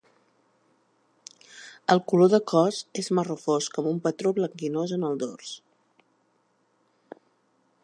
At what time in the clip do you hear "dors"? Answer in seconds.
5.27-5.55